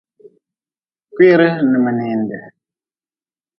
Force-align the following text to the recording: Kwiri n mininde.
Kwiri 1.13 1.49
n 1.69 1.71
mininde. 1.83 2.39